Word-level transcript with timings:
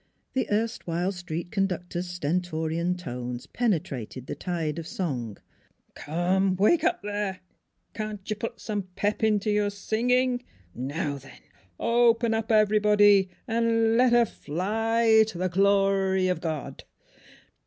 The 0.33 0.47
erstwhile 0.51 1.11
street 1.11 1.51
car 1.51 1.61
conductor's 1.61 2.09
stentorian 2.09 2.97
tones 2.97 3.45
penetrated 3.45 4.25
the 4.25 4.33
tide 4.33 4.79
of 4.79 4.87
song:" 4.87 5.37
Come! 5.93 6.55
wake 6.55 6.83
up 6.83 7.03
there! 7.03 7.41
Can't 7.93 8.27
you 8.27 8.35
put 8.35 8.59
some 8.59 8.87
pep 8.95 9.23
int' 9.23 9.45
your 9.45 9.69
singing?... 9.69 10.43
Now, 10.73 11.19
then, 11.19 11.37
open 11.79 12.33
up 12.33 12.51
everybody, 12.51 13.29
an' 13.47 13.95
let 13.95 14.11
her 14.11 14.25
fly 14.25 15.23
t' 15.27 15.37
th' 15.37 15.51
glory 15.51 16.31
o' 16.31 16.35
God 16.35 16.83